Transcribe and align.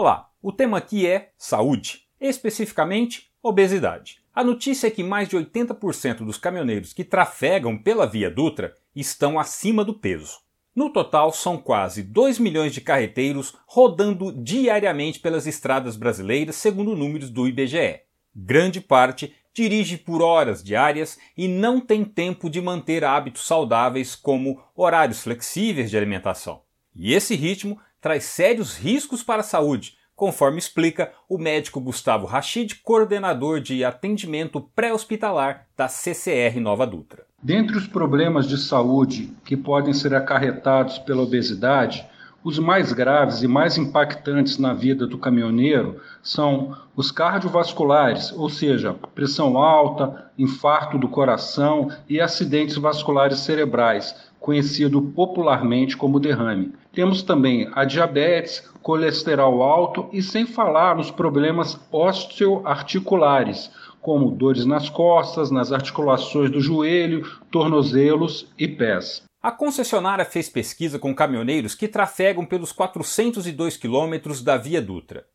Olá, 0.00 0.30
o 0.40 0.52
tema 0.52 0.78
aqui 0.78 1.08
é 1.08 1.32
saúde, 1.36 2.02
especificamente 2.20 3.32
obesidade. 3.42 4.20
A 4.32 4.44
notícia 4.44 4.86
é 4.86 4.90
que 4.92 5.02
mais 5.02 5.28
de 5.28 5.36
80% 5.36 6.18
dos 6.18 6.38
caminhoneiros 6.38 6.92
que 6.92 7.02
trafegam 7.02 7.76
pela 7.76 8.06
Via 8.06 8.30
Dutra 8.30 8.76
estão 8.94 9.40
acima 9.40 9.84
do 9.84 9.92
peso. 9.92 10.38
No 10.72 10.92
total, 10.92 11.32
são 11.32 11.58
quase 11.58 12.04
2 12.04 12.38
milhões 12.38 12.72
de 12.72 12.80
carreteiros 12.80 13.56
rodando 13.66 14.30
diariamente 14.30 15.18
pelas 15.18 15.48
estradas 15.48 15.96
brasileiras, 15.96 16.54
segundo 16.54 16.94
números 16.94 17.28
do 17.28 17.48
IBGE. 17.48 18.02
Grande 18.32 18.80
parte 18.80 19.34
dirige 19.52 19.98
por 19.98 20.22
horas 20.22 20.62
diárias 20.62 21.18
e 21.36 21.48
não 21.48 21.80
tem 21.80 22.04
tempo 22.04 22.48
de 22.48 22.60
manter 22.60 23.04
hábitos 23.04 23.44
saudáveis 23.44 24.14
como 24.14 24.62
horários 24.76 25.24
flexíveis 25.24 25.90
de 25.90 25.96
alimentação. 25.96 26.62
E 26.94 27.14
esse 27.14 27.34
ritmo 27.34 27.80
traz 28.00 28.24
sérios 28.24 28.76
riscos 28.76 29.22
para 29.22 29.40
a 29.40 29.44
saúde, 29.44 29.94
conforme 30.14 30.58
explica 30.58 31.12
o 31.28 31.38
médico 31.38 31.80
Gustavo 31.80 32.26
Rachid, 32.26 32.74
coordenador 32.82 33.60
de 33.60 33.84
atendimento 33.84 34.60
pré-hospitalar 34.74 35.66
da 35.76 35.86
CCR 35.86 36.58
Nova 36.60 36.86
Dutra. 36.86 37.24
Dentre 37.40 37.76
os 37.76 37.86
problemas 37.86 38.48
de 38.48 38.58
saúde 38.58 39.32
que 39.44 39.56
podem 39.56 39.94
ser 39.94 40.12
acarretados 40.14 40.98
pela 40.98 41.22
obesidade, 41.22 42.04
os 42.42 42.58
mais 42.58 42.92
graves 42.92 43.42
e 43.42 43.48
mais 43.48 43.76
impactantes 43.76 44.58
na 44.58 44.72
vida 44.72 45.06
do 45.06 45.18
caminhoneiro 45.18 46.00
são 46.22 46.76
os 46.96 47.10
cardiovasculares, 47.10 48.32
ou 48.32 48.48
seja, 48.48 48.94
pressão 49.14 49.58
alta, 49.58 50.30
infarto 50.38 50.98
do 50.98 51.08
coração 51.08 51.90
e 52.08 52.20
acidentes 52.20 52.76
vasculares 52.76 53.40
cerebrais, 53.40 54.14
conhecido 54.48 55.02
popularmente 55.02 55.94
como 55.94 56.18
derrame. 56.18 56.72
Temos 56.90 57.22
também 57.22 57.68
a 57.74 57.84
diabetes, 57.84 58.66
colesterol 58.80 59.62
alto 59.62 60.08
e 60.10 60.22
sem 60.22 60.46
falar 60.46 60.96
nos 60.96 61.10
problemas 61.10 61.78
osteoarticulares, 61.92 63.70
como 64.00 64.30
dores 64.30 64.64
nas 64.64 64.88
costas, 64.88 65.50
nas 65.50 65.70
articulações 65.70 66.50
do 66.50 66.62
joelho, 66.62 67.30
tornozelos 67.50 68.50
e 68.58 68.66
pés. 68.66 69.22
A 69.42 69.52
concessionária 69.52 70.24
fez 70.24 70.48
pesquisa 70.48 70.98
com 70.98 71.14
caminhoneiros 71.14 71.74
que 71.74 71.86
trafegam 71.86 72.46
pelos 72.46 72.72
402 72.72 73.76
quilômetros 73.76 74.42
da 74.42 74.56
Via 74.56 74.80
Dutra. 74.80 75.26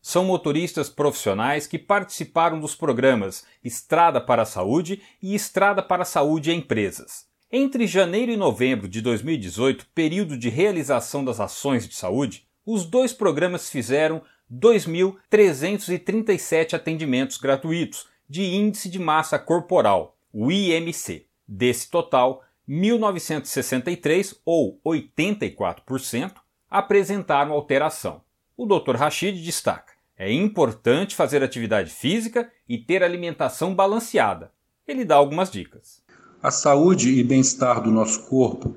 São 0.00 0.24
motoristas 0.24 0.88
profissionais 0.88 1.66
que 1.66 1.78
participaram 1.78 2.58
dos 2.58 2.74
programas 2.74 3.44
Estrada 3.62 4.18
para 4.18 4.40
a 4.40 4.46
Saúde 4.46 5.02
e 5.22 5.34
Estrada 5.34 5.82
para 5.82 6.04
a 6.04 6.06
Saúde 6.06 6.50
em 6.50 6.56
Empresas. 6.56 7.30
Entre 7.54 7.86
janeiro 7.86 8.32
e 8.32 8.36
novembro 8.36 8.88
de 8.88 9.02
2018, 9.02 9.88
período 9.94 10.38
de 10.38 10.48
realização 10.48 11.22
das 11.22 11.38
ações 11.38 11.86
de 11.86 11.94
saúde, 11.94 12.48
os 12.64 12.86
dois 12.86 13.12
programas 13.12 13.68
fizeram 13.68 14.22
2.337 14.50 16.72
atendimentos 16.72 17.36
gratuitos 17.36 18.08
de 18.26 18.42
índice 18.42 18.88
de 18.88 18.98
massa 18.98 19.38
corporal, 19.38 20.16
o 20.32 20.50
IMC. 20.50 21.26
Desse 21.46 21.90
total, 21.90 22.42
1963, 22.66 24.40
ou 24.46 24.80
84%, 24.82 26.36
apresentaram 26.70 27.52
alteração. 27.52 28.22
O 28.56 28.64
Dr. 28.64 28.96
Rachid 28.96 29.44
destaca: 29.44 29.92
é 30.16 30.32
importante 30.32 31.14
fazer 31.14 31.42
atividade 31.42 31.90
física 31.90 32.50
e 32.66 32.78
ter 32.78 33.02
alimentação 33.02 33.74
balanceada. 33.74 34.50
Ele 34.88 35.04
dá 35.04 35.16
algumas 35.16 35.50
dicas. 35.50 36.01
A 36.42 36.50
saúde 36.50 37.08
e 37.08 37.22
bem-estar 37.22 37.80
do 37.80 37.88
nosso 37.88 38.22
corpo 38.22 38.74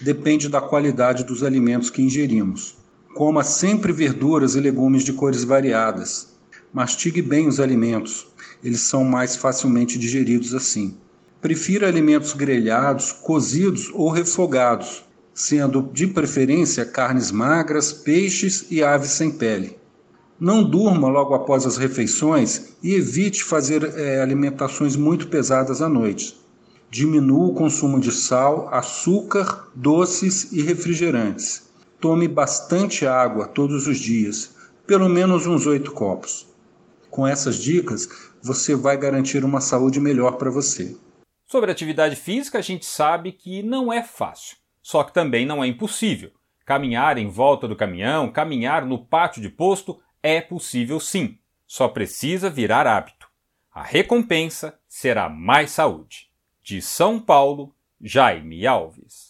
depende 0.00 0.48
da 0.48 0.60
qualidade 0.60 1.24
dos 1.24 1.42
alimentos 1.42 1.90
que 1.90 2.00
ingerimos. 2.00 2.76
Coma 3.12 3.42
sempre 3.42 3.92
verduras 3.92 4.54
e 4.54 4.60
legumes 4.60 5.02
de 5.02 5.12
cores 5.12 5.42
variadas. 5.42 6.28
Mastigue 6.72 7.20
bem 7.20 7.48
os 7.48 7.58
alimentos, 7.58 8.28
eles 8.62 8.82
são 8.82 9.02
mais 9.02 9.34
facilmente 9.34 9.98
digeridos 9.98 10.54
assim. 10.54 10.96
Prefira 11.40 11.88
alimentos 11.88 12.34
grelhados, 12.34 13.10
cozidos 13.10 13.90
ou 13.92 14.10
refogados, 14.10 15.02
sendo 15.34 15.90
de 15.92 16.06
preferência 16.06 16.86
carnes 16.86 17.32
magras, 17.32 17.92
peixes 17.92 18.66
e 18.70 18.80
aves 18.80 19.10
sem 19.10 19.32
pele. 19.32 19.76
Não 20.38 20.62
durma 20.62 21.08
logo 21.08 21.34
após 21.34 21.66
as 21.66 21.78
refeições 21.78 22.74
e 22.80 22.94
evite 22.94 23.42
fazer 23.42 23.82
é, 23.96 24.22
alimentações 24.22 24.94
muito 24.94 25.26
pesadas 25.26 25.82
à 25.82 25.88
noite. 25.88 26.38
Diminua 26.90 27.48
o 27.48 27.54
consumo 27.54 28.00
de 28.00 28.10
sal, 28.10 28.72
açúcar, 28.72 29.70
doces 29.74 30.52
e 30.52 30.62
refrigerantes. 30.62 31.70
Tome 32.00 32.26
bastante 32.26 33.06
água 33.06 33.46
todos 33.46 33.86
os 33.86 33.98
dias, 33.98 34.56
pelo 34.86 35.08
menos 35.08 35.46
uns 35.46 35.66
oito 35.66 35.92
copos. 35.92 36.46
Com 37.10 37.26
essas 37.26 37.56
dicas, 37.56 38.08
você 38.42 38.74
vai 38.74 38.96
garantir 38.96 39.44
uma 39.44 39.60
saúde 39.60 40.00
melhor 40.00 40.38
para 40.38 40.50
você. 40.50 40.96
Sobre 41.46 41.70
atividade 41.70 42.16
física, 42.16 42.58
a 42.58 42.62
gente 42.62 42.86
sabe 42.86 43.32
que 43.32 43.62
não 43.62 43.92
é 43.92 44.02
fácil, 44.02 44.56
só 44.82 45.04
que 45.04 45.12
também 45.12 45.44
não 45.44 45.62
é 45.62 45.66
impossível. 45.66 46.30
Caminhar 46.64 47.18
em 47.18 47.28
volta 47.28 47.68
do 47.68 47.76
caminhão, 47.76 48.30
caminhar 48.30 48.86
no 48.86 49.04
pátio 49.04 49.42
de 49.42 49.50
posto 49.50 50.00
é 50.22 50.40
possível 50.40 50.98
sim, 51.00 51.38
só 51.66 51.86
precisa 51.86 52.48
virar 52.48 52.86
hábito. 52.86 53.28
A 53.74 53.82
recompensa 53.82 54.78
será 54.88 55.28
mais 55.28 55.70
saúde. 55.70 56.27
De 56.68 56.82
São 56.82 57.18
Paulo, 57.18 57.74
Jaime 57.98 58.66
Alves. 58.66 59.27